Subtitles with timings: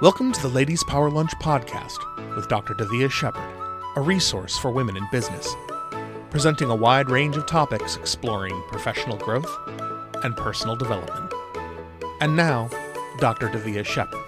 [0.00, 1.98] Welcome to the Ladies Power Lunch podcast
[2.34, 2.72] with Dr.
[2.72, 3.44] Davia Shepard,
[3.96, 5.54] a resource for women in business,
[6.30, 9.54] presenting a wide range of topics exploring professional growth
[10.24, 11.30] and personal development.
[12.22, 12.70] And now,
[13.18, 13.50] Dr.
[13.50, 14.19] Davia Shepard.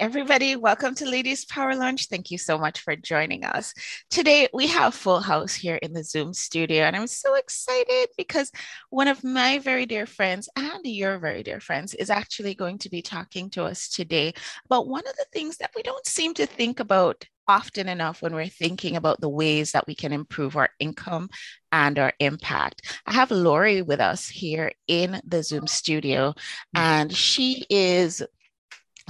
[0.00, 0.56] Everybody.
[0.56, 2.06] Welcome to Ladies Power Lunch.
[2.08, 3.74] Thank you so much for joining us.
[4.08, 8.50] Today, we have full house here in the Zoom studio, and I'm so excited because
[8.88, 12.88] one of my very dear friends and your very dear friends is actually going to
[12.88, 14.32] be talking to us today
[14.64, 18.32] about one of the things that we don't seem to think about often enough when
[18.32, 21.28] we're thinking about the ways that we can improve our income
[21.72, 22.98] and our impact.
[23.04, 26.34] I have Lori with us here in the Zoom studio, mm.
[26.80, 28.22] and she is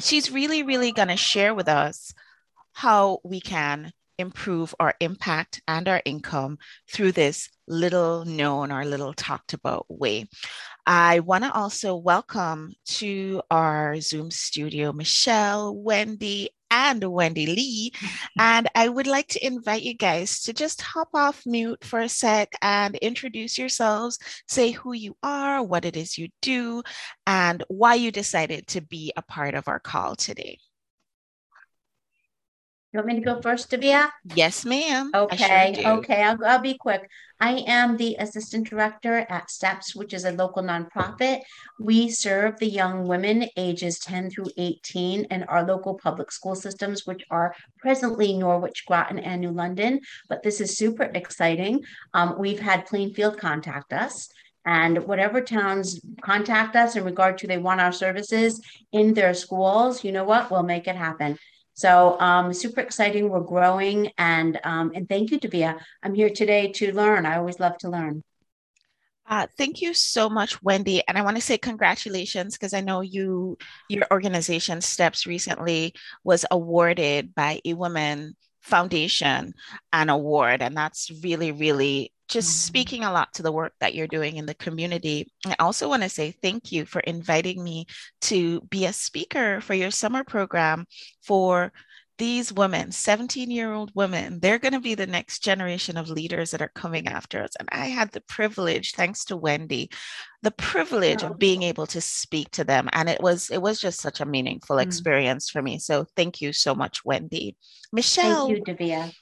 [0.03, 2.13] she's really, really going to share with us
[2.73, 6.59] how we can improve our impact and our income
[6.91, 10.27] through this little known or little talked about way.
[10.87, 17.93] I want to also welcome to our Zoom studio Michelle, Wendy, and Wendy Lee.
[18.39, 22.09] And I would like to invite you guys to just hop off mute for a
[22.09, 24.19] sec and introduce yourselves,
[24.49, 26.83] say who you are, what it is you do,
[27.27, 30.59] and why you decided to be a part of our call today.
[32.93, 34.11] You want me to go first, Davia?
[34.35, 35.13] Yes, ma'am.
[35.15, 37.09] Okay, sure okay, I'll, I'll be quick.
[37.39, 41.43] I am the assistant director at STEPS, which is a local nonprofit.
[41.79, 47.07] We serve the young women ages 10 through 18 in our local public school systems,
[47.07, 50.01] which are presently Norwich, Groton, and New London.
[50.29, 51.85] But this is super exciting.
[52.13, 54.29] Um, we've had Plainfield contact us
[54.65, 58.61] and whatever towns contact us in regard to they want our services
[58.93, 60.51] in their schools, you know what?
[60.51, 61.39] We'll make it happen.
[61.75, 63.29] So um, super exciting.
[63.29, 65.79] We're growing, and um, and thank you, Davia.
[66.03, 67.27] I'm here today to learn.
[67.27, 68.23] I always love to learn.
[69.31, 71.07] Uh, thank you so much, Wendy.
[71.07, 73.57] And I want to say congratulations because I know you,
[73.89, 79.55] your organization Steps recently was awarded by a woman foundation
[79.93, 82.67] an award, and that's really, really just mm-hmm.
[82.67, 85.31] speaking a lot to the work that you're doing in the community.
[85.47, 87.87] I also want to say thank you for inviting me
[88.23, 90.87] to be a speaker for your summer program
[91.23, 91.73] for
[92.21, 96.51] these women, 17 year old women, they're going to be the next generation of leaders
[96.51, 97.53] that are coming after us.
[97.59, 99.89] And I had the privilege, thanks to Wendy,
[100.43, 102.91] the privilege of being able to speak to them.
[102.93, 104.83] And it was, it was just such a meaningful mm.
[104.83, 105.79] experience for me.
[105.79, 107.57] So thank you so much, Wendy.
[107.91, 108.49] Michelle.
[108.49, 109.13] Thank you, Davia.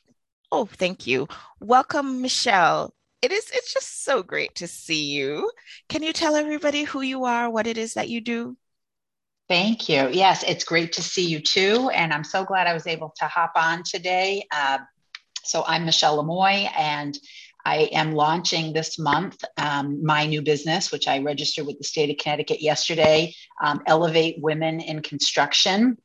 [0.50, 1.28] Oh, thank you.
[1.60, 5.50] Welcome, Michelle it is it's just so great to see you
[5.88, 8.56] can you tell everybody who you are what it is that you do
[9.48, 12.86] thank you yes it's great to see you too and i'm so glad i was
[12.86, 14.78] able to hop on today uh,
[15.42, 17.18] so i'm michelle lemoy and
[17.64, 22.08] I am launching this month um, my new business, which I registered with the state
[22.08, 25.98] of Connecticut yesterday, um, Elevate Women in Construction.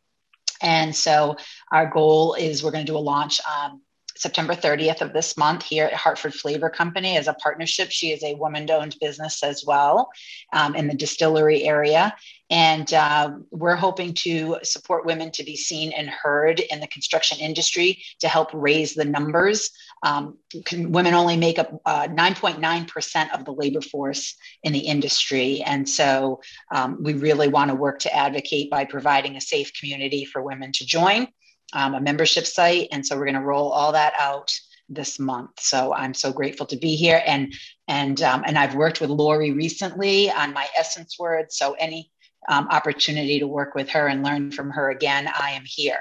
[0.62, 1.38] And so
[1.72, 3.82] our goal is we're going to do a launch um,
[4.16, 7.92] September 30th of this month here at Hartford Flavor Company as a partnership.
[7.92, 10.10] She is a woman owned business as well
[10.52, 12.16] um, in the distillery area.
[12.50, 17.40] And uh, we're hoping to support women to be seen and heard in the construction
[17.40, 19.72] industry to help raise the numbers.
[20.04, 25.64] Um, can, women only make up uh, 9.9% of the labor force in the industry.
[25.66, 26.42] And so
[26.72, 30.72] um, we really want to work to advocate by providing a safe community for women
[30.74, 31.28] to join
[31.74, 32.88] um, a membership site.
[32.92, 34.52] And so we're going to roll all that out
[34.90, 35.52] this month.
[35.60, 37.22] So I'm so grateful to be here.
[37.26, 37.54] And
[37.88, 41.58] and um, and I've worked with Lori recently on my essence words.
[41.58, 42.12] So any
[42.50, 46.00] um, opportunity to work with her and learn from her again, I am here.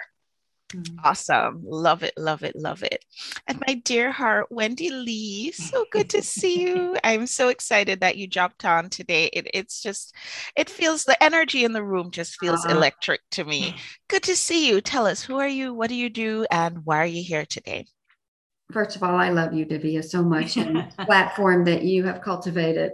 [0.74, 0.98] Mm.
[1.04, 1.62] Awesome.
[1.64, 3.04] Love it, love it, love it.
[3.46, 6.96] And my dear heart, Wendy Lee, so good to see you.
[7.04, 9.26] I'm so excited that you jumped on today.
[9.32, 10.14] It, it's just,
[10.56, 12.76] it feels, the energy in the room just feels uh-huh.
[12.76, 13.76] electric to me.
[14.08, 14.80] Good to see you.
[14.80, 15.72] Tell us, who are you?
[15.72, 16.46] What do you do?
[16.50, 17.86] And why are you here today?
[18.70, 22.92] First of all, I love you, Davia, so much and platform that you have cultivated.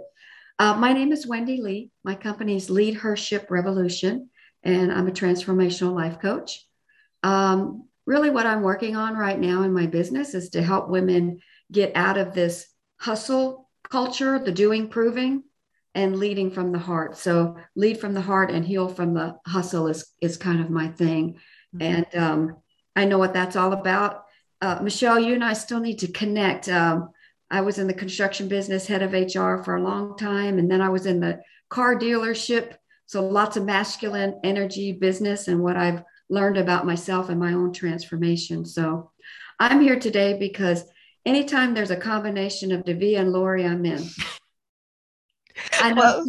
[0.57, 1.91] Uh, my name is Wendy Lee.
[2.03, 4.29] My company is Lead Hership Revolution,
[4.63, 6.65] and I'm a transformational life coach.
[7.23, 11.39] Um, really, what I'm working on right now in my business is to help women
[11.71, 12.67] get out of this
[12.99, 15.43] hustle culture, the doing, proving,
[15.95, 17.17] and leading from the heart.
[17.17, 20.87] So, lead from the heart and heal from the hustle is is kind of my
[20.87, 21.39] thing,
[21.75, 21.81] mm-hmm.
[21.81, 22.57] and um,
[22.95, 24.25] I know what that's all about.
[24.61, 26.67] Uh, Michelle, you and I still need to connect.
[26.67, 27.09] Um,
[27.51, 30.81] I was in the construction business, head of HR for a long time, and then
[30.81, 31.39] I was in the
[31.69, 32.75] car dealership.
[33.05, 37.73] So lots of masculine energy business, and what I've learned about myself and my own
[37.73, 38.65] transformation.
[38.65, 39.11] So
[39.59, 40.85] I'm here today because
[41.25, 44.03] anytime there's a combination of Davia and Lori, I'm in.
[45.73, 46.25] I know, well,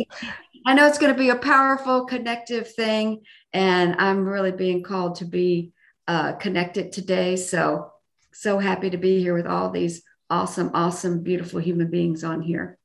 [0.67, 5.17] I know it's going to be a powerful connective thing, and I'm really being called
[5.17, 5.73] to be
[6.09, 7.37] uh, connected today.
[7.37, 7.93] So,
[8.33, 12.79] so happy to be here with all these awesome, awesome, beautiful human beings on here.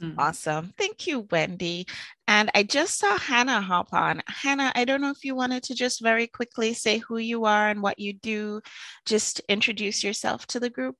[0.00, 0.18] Mm-hmm.
[0.18, 0.74] Awesome.
[0.76, 1.86] Thank you, Wendy.
[2.28, 4.22] And I just saw Hannah hop on.
[4.26, 7.68] Hannah, I don't know if you wanted to just very quickly say who you are
[7.68, 8.60] and what you do.
[9.06, 10.96] Just introduce yourself to the group.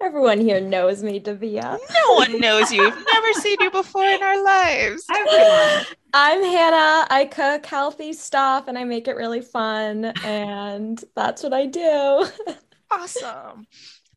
[0.00, 1.76] Everyone here knows me, Davia.
[1.92, 2.82] No one knows you.
[2.82, 5.04] We've never seen you before in our lives.
[5.12, 5.86] Everyone.
[6.12, 7.06] I'm Hannah.
[7.10, 10.04] I cook healthy stuff and I make it really fun.
[10.24, 12.26] And that's what I do.
[12.90, 13.66] awesome.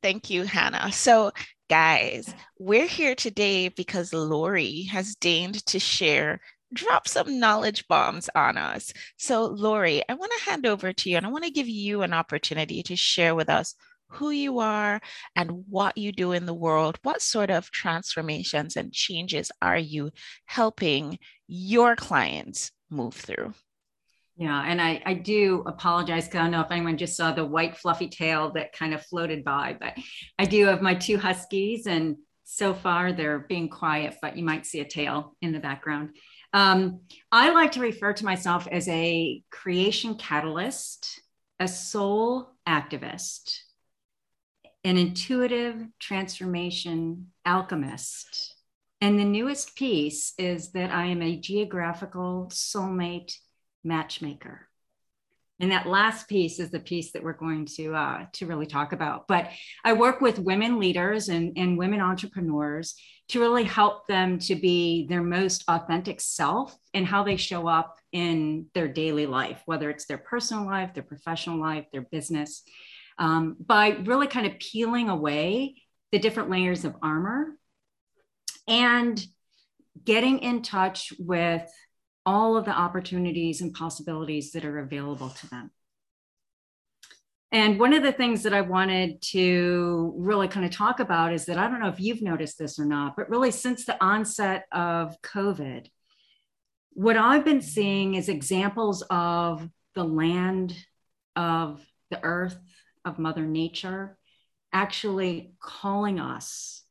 [0.04, 0.92] Thank you, Hannah.
[0.92, 1.32] So,
[1.72, 6.42] guys, we're here today because Lori has deigned to share,
[6.74, 8.92] drop some knowledge bombs on us.
[9.16, 12.02] So, Lori, I want to hand over to you and I want to give you
[12.02, 13.74] an opportunity to share with us
[14.10, 15.00] who you are
[15.38, 17.00] and what you do in the world.
[17.04, 20.12] What sort of transformations and changes are you
[20.48, 23.54] helping your clients move through?
[24.42, 27.46] Yeah, and I, I do apologize because I don't know if anyone just saw the
[27.46, 29.94] white fluffy tail that kind of floated by, but
[30.40, 34.66] I do have my two huskies, and so far they're being quiet, but you might
[34.66, 36.16] see a tail in the background.
[36.54, 37.02] Um,
[37.32, 41.22] I like to refer to myself as a creation catalyst,
[41.60, 43.60] a soul activist,
[44.84, 48.56] an intuitive transformation alchemist.
[49.02, 53.36] And the newest piece is that I am a geographical soulmate
[53.84, 54.68] matchmaker.
[55.60, 58.94] And that last piece is the piece that we're going to uh, to really talk
[58.94, 59.28] about.
[59.28, 59.50] But
[59.84, 62.96] I work with women leaders and, and women entrepreneurs
[63.30, 67.98] to really help them to be their most authentic self and how they show up
[68.12, 72.64] in their daily life, whether it's their personal life, their professional life, their business
[73.18, 75.76] um, by really kind of peeling away
[76.12, 77.56] the different layers of armor
[78.68, 79.24] and
[80.04, 81.70] getting in touch with
[82.26, 85.72] all of the opportunities and possibilities that are available to them.
[87.52, 91.46] And one of the things that I wanted to really kind of talk about is
[91.46, 94.66] that I don't know if you've noticed this or not, but really since the onset
[94.72, 95.88] of COVID,
[96.94, 100.76] what I've been seeing is examples of the land,
[101.36, 102.58] of the earth,
[103.04, 104.18] of Mother Nature
[104.74, 106.84] actually calling us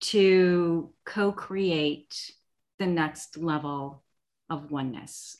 [0.00, 2.32] to co create
[2.78, 4.02] the next level
[4.50, 5.38] of oneness.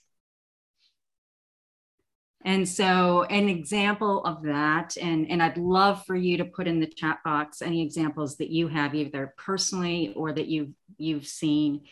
[2.44, 6.80] And so, an example of that, and, and I'd love for you to put in
[6.80, 11.82] the chat box any examples that you have, either personally or that you've you've seen.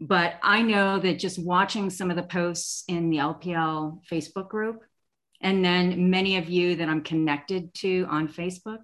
[0.00, 4.82] But I know that just watching some of the posts in the LPL Facebook group,
[5.40, 8.80] and then many of you that I'm connected to on Facebook,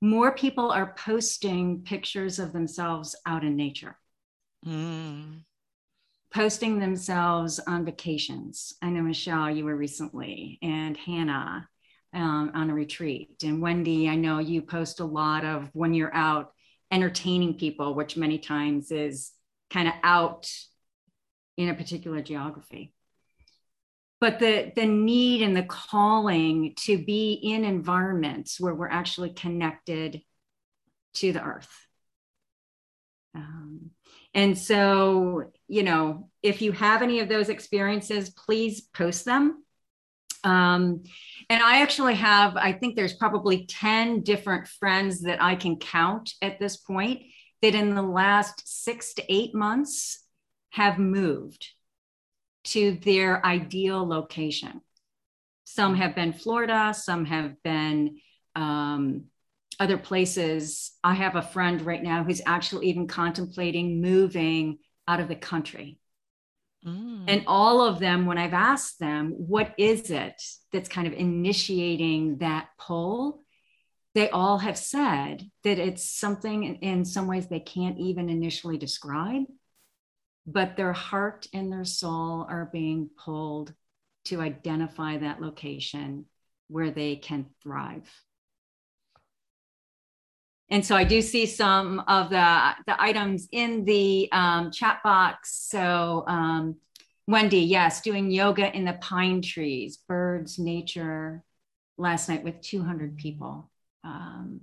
[0.00, 3.98] more people are posting pictures of themselves out in nature.
[4.66, 5.42] Mm.
[6.34, 8.74] Posting themselves on vacations.
[8.80, 11.68] I know, Michelle, you were recently, and Hannah
[12.14, 13.42] um, on a retreat.
[13.44, 16.52] And Wendy, I know you post a lot of when you're out
[16.90, 19.32] entertaining people, which many times is
[19.70, 20.50] kind of out
[21.56, 22.94] in a particular geography
[24.22, 30.22] but the the need and the calling to be in environments where we're actually connected
[31.12, 31.86] to the earth
[33.34, 33.90] um,
[34.32, 39.62] and so you know if you have any of those experiences please post them
[40.44, 41.02] um,
[41.48, 46.32] and i actually have i think there's probably 10 different friends that i can count
[46.42, 47.22] at this point
[47.62, 50.24] that in the last six to eight months
[50.70, 51.68] have moved
[52.64, 54.80] to their ideal location.
[55.64, 58.18] Some have been Florida, some have been
[58.54, 59.24] um,
[59.80, 60.92] other places.
[61.02, 65.98] I have a friend right now who's actually even contemplating moving out of the country.
[66.86, 67.24] Mm.
[67.28, 70.40] And all of them, when I've asked them, what is it
[70.72, 73.42] that's kind of initiating that pull?
[74.14, 78.78] They all have said that it's something in, in some ways they can't even initially
[78.78, 79.44] describe
[80.46, 83.72] but their heart and their soul are being pulled
[84.24, 86.26] to identify that location
[86.68, 88.10] where they can thrive.
[90.72, 95.68] And so I do see some of the, the items in the um, chat box.
[95.70, 96.76] So, um,
[97.28, 101.44] Wendy, yes, doing yoga in the pine trees, birds, nature,
[101.98, 103.70] last night with 200 people.
[104.02, 104.62] Um,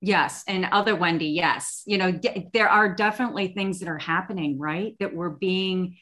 [0.00, 0.44] Yes.
[0.46, 1.82] And other Wendy, yes.
[1.86, 4.94] You know, d- there are definitely things that are happening, right?
[5.00, 5.96] That we're being,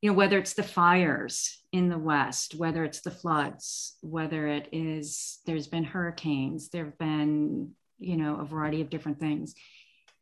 [0.00, 4.68] you know, whether it's the fires in the West, whether it's the floods, whether it
[4.72, 9.54] is, there's been hurricanes, there have been, you know, a variety of different things.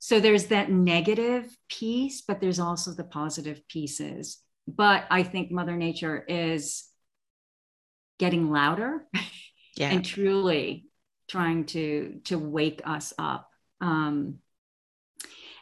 [0.01, 4.39] So there's that negative piece, but there's also the positive pieces.
[4.67, 6.85] But I think Mother Nature is
[8.19, 9.07] getting louder
[9.77, 9.91] yeah.
[9.91, 10.87] and truly
[11.29, 13.49] trying to to wake us up.
[13.81, 14.39] Um,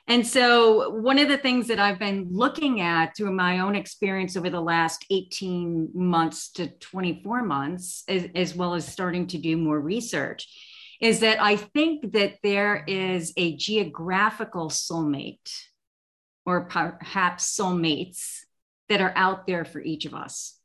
[0.08, 4.36] and so, one of the things that I've been looking at through my own experience
[4.36, 9.56] over the last 18 months to 24 months, as, as, well as starting to do
[9.56, 10.46] more research,
[11.00, 15.50] is that I think that there is a geographical soulmate,
[16.44, 18.42] or perhaps soulmates,
[18.88, 20.56] that are out there for each of us.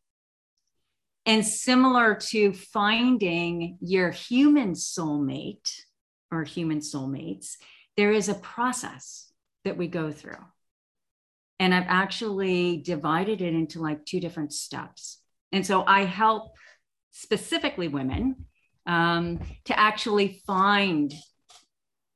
[1.25, 5.81] And similar to finding your human soulmate
[6.29, 7.55] or human soulmates,
[7.97, 9.30] there is a process
[9.65, 10.37] that we go through.
[11.59, 15.19] And I've actually divided it into like two different steps.
[15.51, 16.53] And so I help
[17.11, 18.45] specifically women
[18.87, 21.13] um, to actually find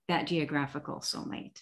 [0.08, 1.60] that geographical soulmate.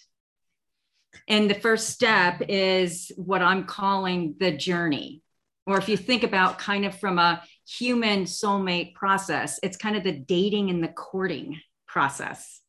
[1.28, 5.22] And the first step is what I'm calling the journey.
[5.66, 10.04] Or if you think about kind of from a human soulmate process, it's kind of
[10.04, 12.60] the dating and the courting process.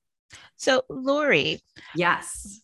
[0.58, 1.62] So, Lori.
[1.96, 2.62] Yes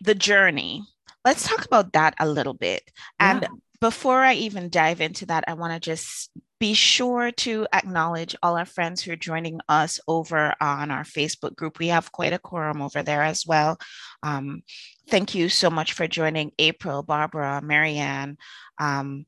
[0.00, 0.82] the journey.
[1.24, 2.82] Let's talk about that a little bit.
[3.18, 3.48] And yeah.
[3.80, 6.30] before I even dive into that, I want to just
[6.60, 11.56] be sure to acknowledge all our friends who are joining us over on our Facebook
[11.56, 11.78] group.
[11.78, 13.78] We have quite a quorum over there as well.
[14.22, 14.62] Um,
[15.08, 18.38] thank you so much for joining April, Barbara, Marianne,
[18.78, 19.26] um,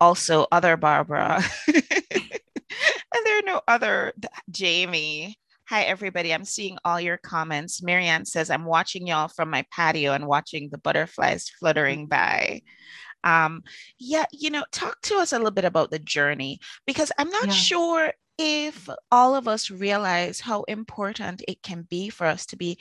[0.00, 1.42] also other Barbara.
[1.74, 1.82] and
[3.24, 4.12] there are no other
[4.50, 5.38] Jamie.
[5.68, 6.32] Hi, everybody.
[6.32, 7.82] I'm seeing all your comments.
[7.82, 12.62] Marianne says, I'm watching y'all from my patio and watching the butterflies fluttering by.
[13.22, 13.62] Um,
[13.98, 17.48] yeah, you know, talk to us a little bit about the journey because I'm not
[17.48, 17.52] yeah.
[17.52, 22.78] sure if all of us realize how important it can be for us to be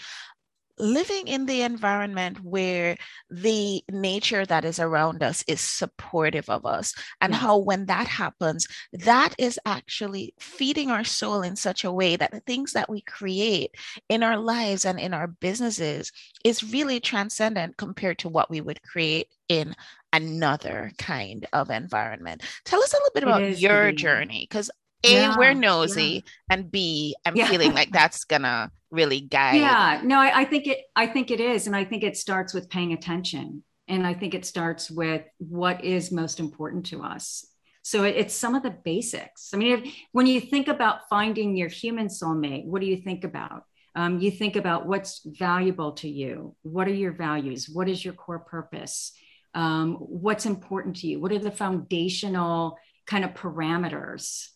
[0.77, 2.98] living in the environment where
[3.29, 7.41] the nature that is around us is supportive of us and yes.
[7.41, 12.31] how when that happens that is actually feeding our soul in such a way that
[12.31, 13.72] the things that we create
[14.10, 16.12] in our lives and in our businesses
[16.43, 19.75] is really transcendent compared to what we would create in
[20.13, 24.69] another kind of environment tell us a little bit about your journey because
[25.03, 26.55] a, yeah, we're nosy, yeah.
[26.55, 27.48] and B, I'm yeah.
[27.48, 29.56] feeling like that's gonna really guide.
[29.56, 30.79] Yeah, no, I, I think it.
[30.96, 34.34] I think it is, and I think it starts with paying attention, and I think
[34.34, 37.46] it starts with what is most important to us.
[37.82, 39.51] So it, it's some of the basics.
[39.53, 43.24] I mean, if, when you think about finding your human soulmate, what do you think
[43.24, 43.63] about?
[43.96, 46.56] Um, you think about what's valuable to you.
[46.62, 47.67] What are your values?
[47.67, 49.12] What is your core purpose?
[49.56, 51.20] Um, what's important to you?
[51.20, 52.77] What are the foundational
[53.08, 54.50] kind of parameters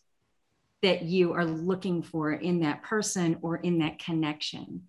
[0.81, 4.83] that you are looking for in that person or in that connection.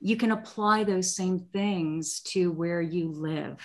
[0.00, 3.64] You can apply those same things to where you live.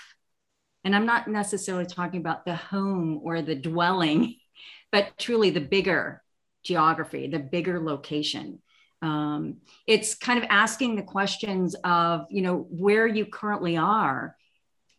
[0.84, 4.36] And I'm not necessarily talking about the home or the dwelling,
[4.92, 6.22] but truly the bigger
[6.64, 8.62] geography, the bigger location.
[9.02, 9.58] Um,
[9.88, 14.36] it's kind of asking the questions of, you know, where you currently are.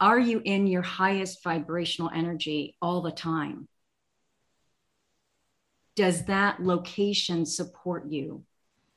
[0.01, 3.69] Are you in your highest vibrational energy all the time?
[6.01, 8.43] Does that location support you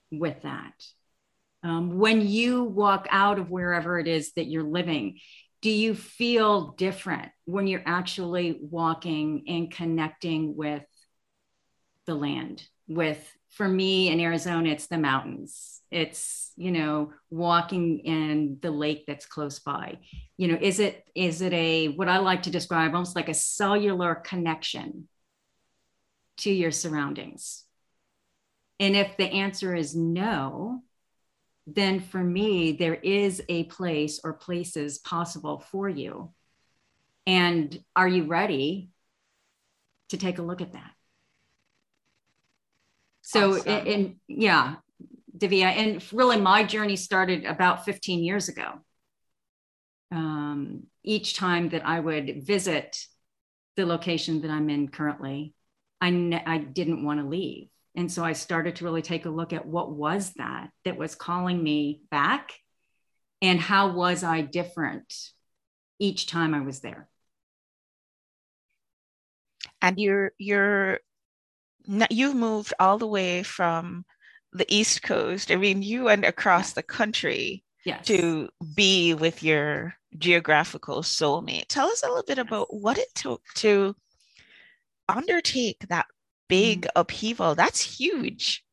[0.09, 0.71] with that?
[1.61, 5.19] Um, when you walk out of wherever it is that you're living,
[5.61, 10.85] do you feel different when you're actually walking and connecting with
[12.05, 12.63] the land?
[12.87, 15.81] With, for me in Arizona, it's the mountains.
[15.91, 19.99] It's, you know, walking in the lake that's close by.
[20.37, 23.33] You know, is it, is it a, what I like to describe almost like a
[23.33, 25.09] cellular connection
[26.37, 27.63] to your surroundings?
[28.79, 30.81] And if the answer is no,
[31.67, 36.31] then for me, there is a place or places possible for you.
[37.25, 38.89] And are you ready
[40.09, 40.91] to take a look at that?
[43.21, 43.69] So, awesome.
[43.69, 44.75] and, and yeah,
[45.35, 48.73] Davia, and really my journey started about 15 years ago.
[50.11, 53.05] Um, each time that I would visit
[53.75, 55.55] the location that I'm in currently,
[56.03, 57.69] I, ne- I didn't want to leave.
[57.95, 61.15] And so I started to really take a look at what was that that was
[61.15, 62.51] calling me back
[63.41, 65.13] and how was I different
[65.99, 67.07] each time I was there.
[69.81, 70.99] And you're you're
[72.09, 74.03] you've moved all the way from
[74.51, 75.51] the East Coast.
[75.51, 76.75] I mean, you went across yeah.
[76.75, 78.05] the country yes.
[78.07, 81.67] to be with your geographical soulmate.
[81.67, 83.95] Tell us a little bit about what it took to
[85.13, 86.07] undertake that
[86.49, 86.89] big mm.
[86.95, 88.63] upheaval, that's huge.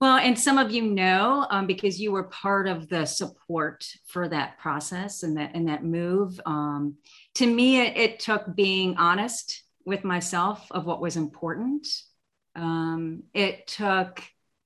[0.00, 4.28] Well, and some of you know um, because you were part of the support for
[4.28, 6.40] that process and that and that move.
[6.46, 6.96] Um,
[7.34, 11.86] to me, it, it, took being honest with myself of what was important.
[12.56, 14.22] Um, it took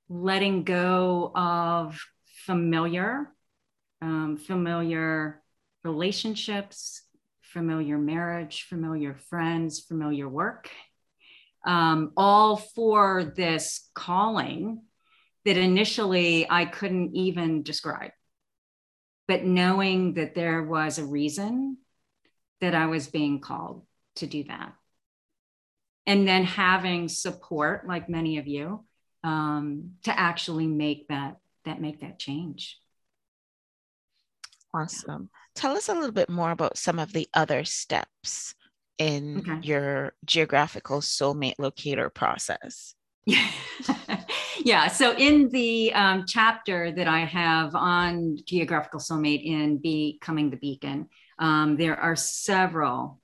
[0.08, 2.00] letting go of
[2.46, 3.32] familiar,
[4.00, 5.42] um, familiar
[5.82, 7.02] relationships,
[7.54, 10.68] familiar marriage, familiar friends, familiar work,
[11.64, 14.82] um, all for this calling
[15.44, 18.10] that initially I couldn't even describe.
[19.28, 21.78] But knowing that there was a reason
[22.60, 24.74] that I was being called to do that.
[26.06, 28.84] And then having support, like many of you,
[29.22, 32.78] um, to actually make that that make that change.
[34.74, 35.30] Awesome.
[35.54, 38.54] Tell us a little bit more about some of the other steps
[38.98, 39.66] in okay.
[39.66, 42.94] your geographical soulmate locator process.
[43.26, 43.50] Yeah.
[44.64, 44.88] yeah.
[44.88, 51.08] So in the um, chapter that I have on geographical soulmate in Becoming the Beacon,
[51.38, 53.20] um, there are several.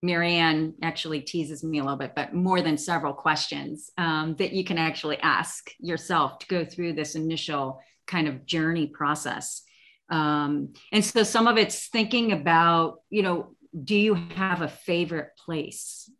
[0.00, 4.62] Marianne actually teases me a little bit, but more than several questions um, that you
[4.62, 9.62] can actually ask yourself to go through this initial kind of journey process.
[10.10, 15.30] Um, and so some of it's thinking about, you know, do you have a favorite
[15.44, 16.10] place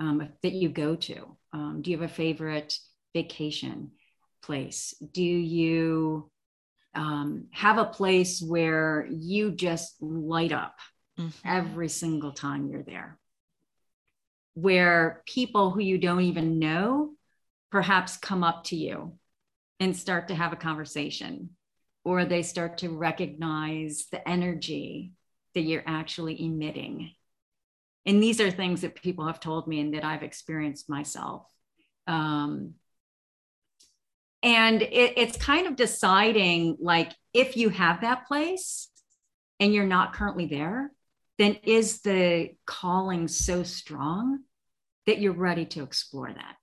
[0.00, 1.36] um, that you go to?
[1.52, 2.78] Um, do you have a favorite
[3.14, 3.92] vacation
[4.42, 4.94] place?
[5.12, 6.30] Do you
[6.94, 10.76] um, have a place where you just light up
[11.18, 11.48] mm-hmm.
[11.48, 13.18] every single time you're there?
[14.54, 17.10] Where people who you don't even know
[17.70, 19.18] perhaps come up to you
[19.80, 21.50] and start to have a conversation,
[22.04, 25.12] or they start to recognize the energy
[25.54, 27.10] that you're actually emitting
[28.06, 31.46] and these are things that people have told me and that I've experienced myself.
[32.06, 32.74] Um,
[34.42, 38.88] and it, it's kind of deciding like if you have that place
[39.58, 40.92] and you're not currently there,
[41.38, 44.40] then is the calling so strong
[45.06, 46.56] that you're ready to explore that?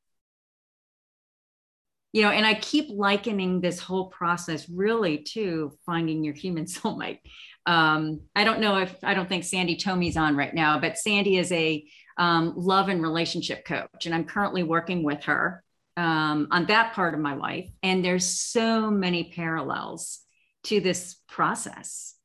[2.14, 7.20] You know, and I keep likening this whole process really to finding your human soulmate
[7.66, 11.38] um, I don't know if I don't think Sandy Tomey's on right now, but Sandy
[11.38, 11.86] is a
[12.18, 15.64] um, love and relationship coach, and I'm currently working with her
[15.98, 17.70] um, on that part of my life.
[17.84, 20.20] And there's so many parallels
[20.64, 22.16] to this process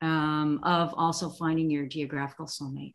[0.00, 2.94] um, of also finding your geographical soulmate.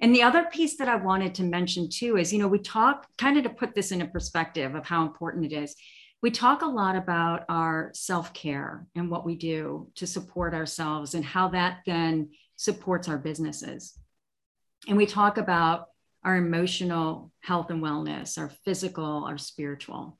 [0.00, 3.06] And the other piece that I wanted to mention too is, you know, we talk
[3.16, 5.74] kind of to put this in a perspective of how important it is
[6.22, 11.14] we talk a lot about our self care and what we do to support ourselves
[11.14, 13.98] and how that then supports our businesses.
[14.88, 15.86] And we talk about
[16.24, 20.18] our emotional health and wellness, our physical, our spiritual.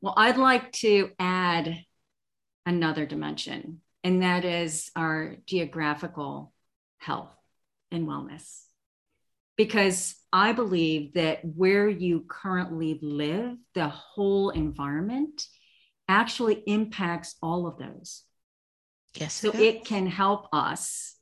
[0.00, 1.84] Well, I'd like to add
[2.66, 6.52] another dimension, and that is our geographical
[6.98, 7.34] health
[7.90, 8.64] and wellness
[9.56, 15.46] because I believe that where you currently live, the whole environment
[16.08, 18.22] actually impacts all of those.
[19.14, 19.34] Yes.
[19.34, 21.14] So it, it can help us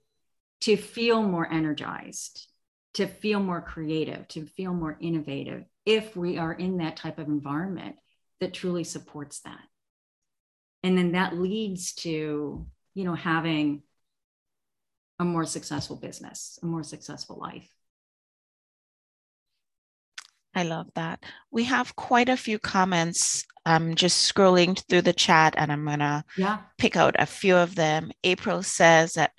[0.62, 2.47] to feel more energized,
[2.95, 7.29] to feel more creative, to feel more innovative if we are in that type of
[7.29, 7.97] environment
[8.40, 9.61] that truly supports that.
[10.83, 13.83] And then that leads to, you know, having
[15.18, 17.68] a more successful business, a more successful life.
[20.55, 21.25] I love that.
[21.51, 23.45] We have quite a few comments.
[23.65, 26.59] I'm just scrolling through the chat and I'm going to yeah.
[26.79, 28.11] pick out a few of them.
[28.25, 29.33] April says that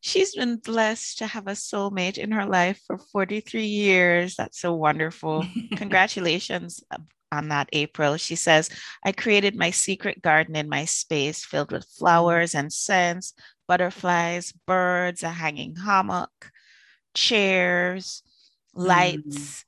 [0.00, 4.36] she's been blessed to have a soulmate in her life for 43 years.
[4.36, 5.44] That's so wonderful.
[5.76, 6.84] Congratulations
[7.32, 8.16] on that, April.
[8.16, 8.68] She says,
[9.04, 13.32] I created my secret garden in my space filled with flowers and scents,
[13.66, 16.50] butterflies, birds, a hanging hammock,
[17.14, 18.22] chairs,
[18.74, 19.62] lights.
[19.62, 19.64] Mm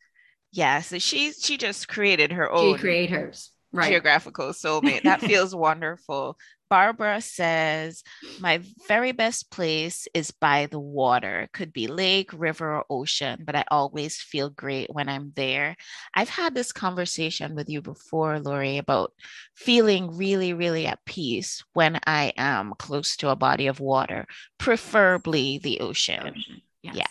[0.52, 3.90] yeah so she she just created her own she create hers right.
[3.90, 5.02] geographical soulmate.
[5.02, 6.38] That feels wonderful.
[6.70, 8.02] Barbara says
[8.38, 11.48] my very best place is by the water.
[11.52, 15.76] Could be lake river or ocean but i always feel great when i'm there.
[16.14, 19.12] I've had this conversation with you before lori about
[19.54, 24.26] feeling really really at peace when i am close to a body of water
[24.58, 26.62] preferably the ocean, ocean.
[26.82, 26.96] Yes.
[26.96, 27.06] yeah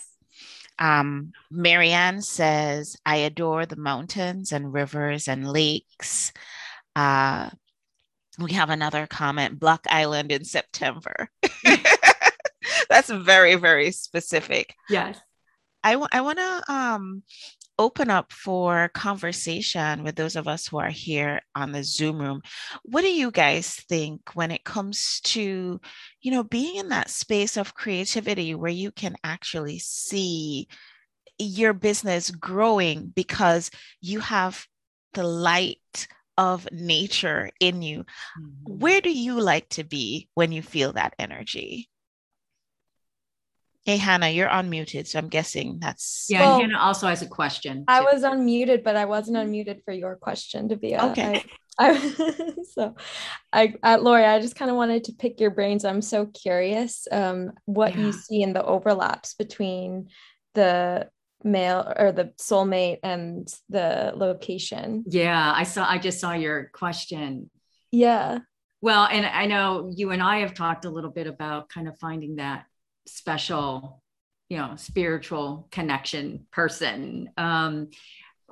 [0.82, 6.34] um, Marianne says, I adore the mountains and rivers and lakes.
[6.96, 7.52] Uh,
[8.40, 11.30] we have another comment Block Island in September.
[12.90, 14.74] That's very, very specific.
[14.90, 15.20] Yes.
[15.84, 17.24] I, w- I want to um,
[17.80, 22.42] open up for conversation with those of us who are here on the Zoom room.
[22.84, 25.80] What do you guys think when it comes to,
[26.22, 30.68] you know, being in that space of creativity where you can actually see
[31.40, 34.66] your business growing because you have
[35.14, 36.08] the light
[36.38, 38.06] of nature in you?
[38.40, 38.80] Mm-hmm.
[38.80, 41.90] Where do you like to be when you feel that energy?
[43.84, 45.08] Hey, Hannah, you're unmuted.
[45.08, 46.28] So I'm guessing that's.
[46.30, 47.86] Yeah, well, Hannah also has a question.
[47.88, 51.44] I was unmuted, but I wasn't unmuted for your question, to be Okay.
[51.80, 52.96] I, I, so,
[53.52, 55.84] I, uh, Lori, I just kind of wanted to pick your brains.
[55.84, 58.06] I'm so curious um, what yeah.
[58.06, 60.10] you see in the overlaps between
[60.54, 61.10] the
[61.44, 65.06] male or the soulmate and the location.
[65.08, 67.50] Yeah, I saw, I just saw your question.
[67.92, 68.40] Yeah.
[68.82, 71.98] Well, and I know you and I have talked a little bit about kind of
[71.98, 72.66] finding that
[73.06, 74.02] special
[74.50, 77.30] you know spiritual connection person.
[77.38, 77.90] Um,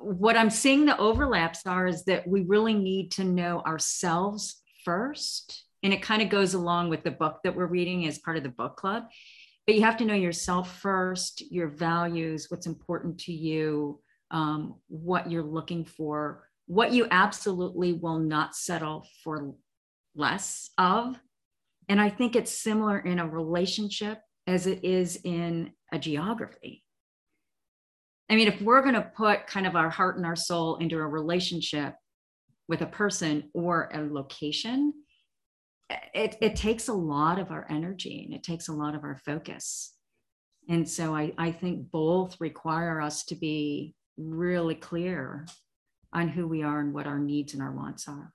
[0.02, 5.64] what i'm seeing the overlaps are is that we really need to know ourselves first.
[5.82, 8.42] And it kind of goes along with the book that we're reading as part of
[8.42, 9.04] the book club.
[9.66, 15.30] But you have to know yourself first your values what's important to you um, what
[15.30, 19.54] you're looking for what you absolutely will not settle for
[20.14, 21.20] less of.
[21.88, 24.18] And i think it's similar in a relationship
[24.50, 26.82] as it is in a geography.
[28.28, 30.98] I mean, if we're going to put kind of our heart and our soul into
[30.98, 31.94] a relationship
[32.68, 34.92] with a person or a location,
[36.14, 39.18] it, it takes a lot of our energy and it takes a lot of our
[39.24, 39.94] focus.
[40.68, 45.46] And so I, I think both require us to be really clear
[46.12, 48.32] on who we are and what our needs and our wants are.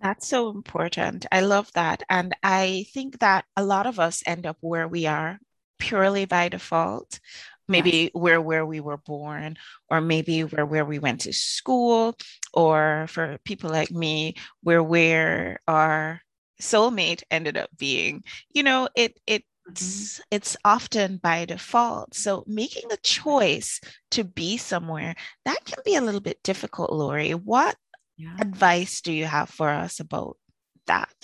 [0.00, 1.26] That's so important.
[1.32, 2.02] I love that.
[2.08, 5.38] And I think that a lot of us end up where we are
[5.78, 7.20] purely by default.
[7.68, 8.10] Maybe yes.
[8.14, 9.58] we're where we were born,
[9.90, 12.16] or maybe we're where we went to school,
[12.54, 16.22] or for people like me, we're where our
[16.62, 18.22] soulmate ended up being.
[18.52, 20.22] You know, it it Mm-hmm.
[20.30, 23.82] it's often by default so making the choice
[24.12, 27.76] to be somewhere that can be a little bit difficult lori what
[28.18, 28.36] yeah.
[28.40, 30.36] advice do you have for us about
[30.86, 31.14] that?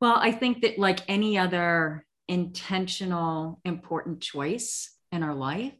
[0.00, 5.74] Well, I think that, like any other intentional, important choice in our life,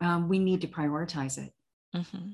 [0.00, 1.52] um, we need to prioritize it.
[1.94, 2.30] Mm-hmm.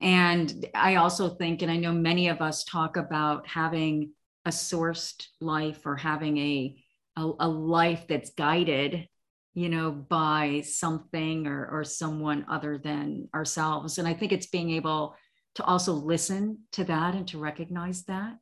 [0.00, 4.12] And I also think, and I know many of us talk about having
[4.44, 6.76] a sourced life or having a,
[7.16, 9.08] a, a life that's guided
[9.56, 13.96] you know, by something or, or someone other than ourselves.
[13.96, 15.16] And I think it's being able
[15.54, 18.34] to also listen to that and to recognize that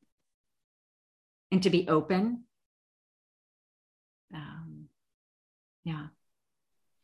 [1.53, 2.43] and to be open.
[4.35, 4.87] Um,
[5.85, 6.07] yeah.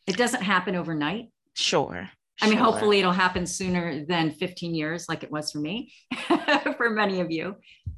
[0.08, 1.28] It doesn't happen overnight.
[1.54, 2.10] Sure.
[2.42, 5.92] I mean, hopefully it'll happen sooner than 15 years, like it was for me,
[6.76, 7.54] for many of you.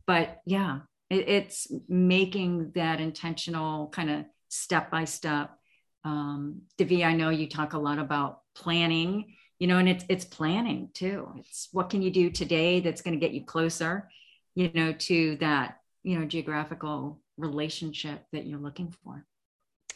[0.06, 5.56] But yeah, it, it's making that intentional kind of step by step
[6.04, 10.90] um, I know you talk a lot about planning, you know, and it's it's planning
[10.94, 11.32] too.
[11.38, 14.08] It's what can you do today that's going to get you closer,
[14.54, 19.24] you know, to that, you know, geographical relationship that you're looking for.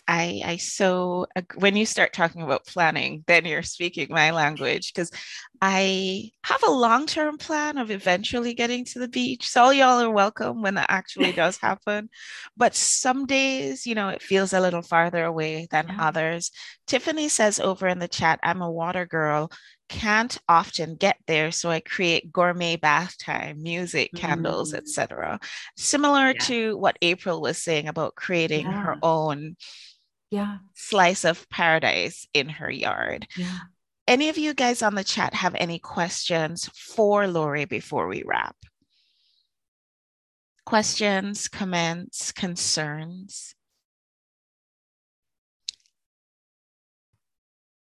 [0.08, 5.10] I, I so when you start talking about planning, then you're speaking my language because
[5.60, 9.48] I have a long term plan of eventually getting to the beach.
[9.48, 12.08] So all y'all are welcome when that actually does happen.
[12.56, 15.96] But some days, you know, it feels a little farther away than yeah.
[16.00, 16.50] others.
[16.86, 19.50] Tiffany says over in the chat, I'm a water girl
[19.88, 24.78] can't often get there so i create gourmet bath time music candles mm.
[24.78, 25.38] etc
[25.76, 26.40] similar yeah.
[26.40, 28.82] to what april was saying about creating yeah.
[28.82, 29.56] her own
[30.30, 30.58] yeah.
[30.74, 33.26] slice of paradise in her yard.
[33.36, 33.58] Yeah.
[34.08, 38.56] Any of you guys on the chat have any questions for lori before we wrap?
[40.64, 43.54] Questions comments concerns?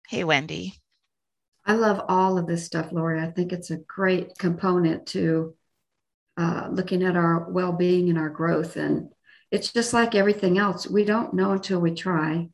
[0.09, 0.75] Hey wendy.
[1.65, 3.21] I love all of this stuff lori.
[3.21, 5.57] I think it's a great component to
[6.37, 9.09] uh, looking at our well-being and our growth and
[9.57, 10.87] it's just like everything else.
[10.87, 12.51] We don't know until we try.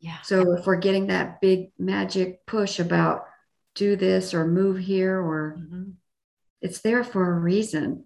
[0.00, 0.20] Yeah.
[0.24, 3.22] So if we're getting that big magic push about
[3.76, 5.90] do this or move here or mm-hmm.
[6.60, 8.04] it's there for a reason.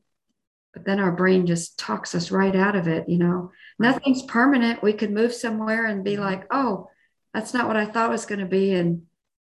[0.75, 3.51] But then our brain just talks us right out of it, you know.
[3.79, 4.83] Nothing's permanent.
[4.83, 6.25] We could move somewhere and be mm-hmm.
[6.25, 6.91] like, "Oh,
[7.33, 9.05] that's not what I thought it was going to be." And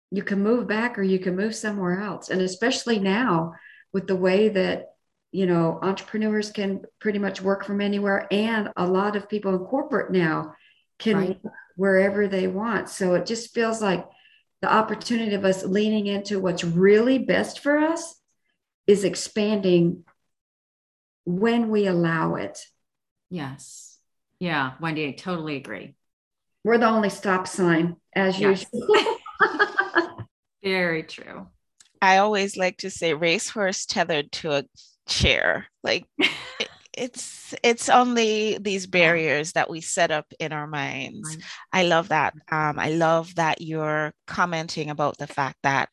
[0.09, 2.29] you can move back or you can move somewhere else.
[2.29, 3.55] And especially now
[3.91, 4.94] with the way that
[5.35, 9.65] you know, entrepreneurs can pretty much work from anywhere, and a lot of people in
[9.65, 10.55] corporate now
[10.97, 11.41] can right.
[11.75, 12.87] wherever they want.
[12.87, 14.07] So it just feels like
[14.61, 18.15] the opportunity of us leaning into what's really best for us
[18.87, 20.05] is expanding
[21.25, 22.57] when we allow it.
[23.29, 23.99] Yes.
[24.39, 25.95] Yeah, Wendy, I totally agree.
[26.63, 28.65] We're the only stop sign, as yes.
[28.71, 29.17] usual.
[30.63, 31.47] Very true.
[32.01, 34.63] I always like to say racehorse tethered to a
[35.07, 35.67] chair.
[35.83, 36.05] Like
[36.93, 41.37] it's it's only these barriers that we set up in our minds.
[41.71, 42.33] I love that.
[42.51, 45.89] Um, I love that you're commenting about the fact that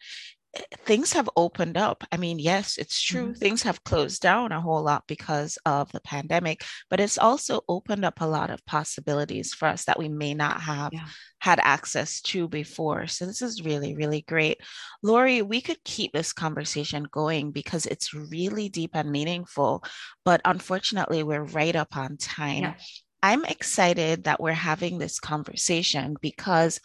[0.85, 2.05] things have opened up.
[2.13, 3.29] I mean, yes, it's true.
[3.29, 3.39] Mm-hmm.
[3.39, 8.05] Things have closed down a whole lot because of the pandemic, but it's also opened
[8.05, 11.07] up a lot of possibilities for us that we may not have yeah.
[11.39, 13.07] had access to before.
[13.07, 14.59] So this is really, really great.
[15.03, 19.83] Lori, we could keep this conversation going because it's really deep and meaningful,
[20.25, 22.63] but unfortunately, we're right up on time.
[22.63, 22.75] Yeah.
[23.23, 26.81] I'm excited that we're having this conversation because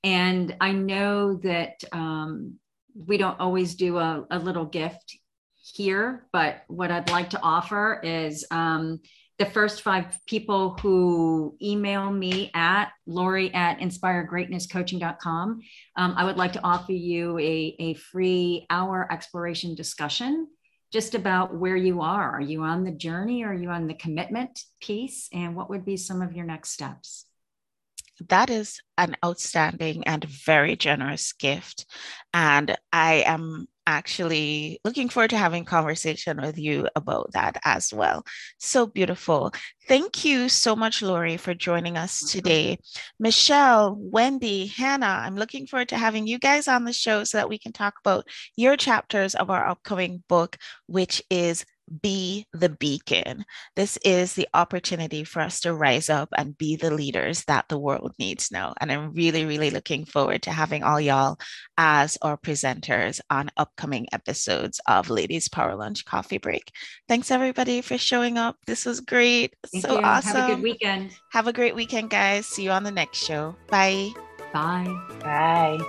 [0.05, 2.59] And I know that um,
[2.95, 5.17] we don't always do a, a, little gift
[5.55, 9.01] here, but what I'd like to offer is um,
[9.39, 15.61] the first five people who email me at Lori at inspiregreatnesscoaching.com.
[15.97, 20.49] Um, I would like to offer you a, a free hour exploration discussion
[20.93, 22.31] just about where you are.
[22.33, 23.45] Are you on the journey?
[23.45, 25.29] Are you on the commitment piece?
[25.33, 27.25] And what would be some of your next steps?
[28.29, 31.87] That is an outstanding and very generous gift.
[32.33, 38.25] And I am actually looking forward to having conversation with you about that as well.
[38.59, 39.53] So beautiful.
[39.89, 42.79] Thank you so much, Lori, for joining us today.
[43.19, 47.49] Michelle, Wendy, Hannah, I'm looking forward to having you guys on the show so that
[47.49, 51.65] we can talk about your chapters of our upcoming book, which is
[52.01, 53.45] be the beacon.
[53.77, 57.79] This is the opportunity for us to rise up and be the leaders that the
[57.79, 58.75] world needs now.
[58.81, 61.39] And I'm really, really looking forward to having all y'all
[61.77, 66.71] as our presenters on upcoming episodes of Ladies Power Lunch Coffee Break.
[67.09, 68.57] Thanks, everybody, for showing up.
[68.67, 69.55] This was great.
[69.73, 70.05] Thank so you.
[70.05, 70.37] awesome.
[70.37, 71.11] Have a good weekend.
[71.33, 72.47] Have a great weekend, guys.
[72.47, 73.57] See you on the next show.
[73.69, 74.11] Bye.
[74.53, 74.87] Bye.
[75.21, 75.81] Bye.